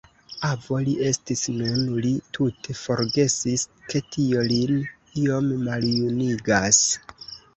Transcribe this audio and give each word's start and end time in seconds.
Avo 0.47 0.77
li 0.85 0.93
estis 1.07 1.41
nun; 1.57 1.83
li 2.05 2.13
tute 2.37 2.75
forgesis, 2.79 3.65
ke 3.91 4.01
tio 4.15 4.47
lin 4.53 4.73
iom 5.25 5.51
maljunigas. 5.67 6.83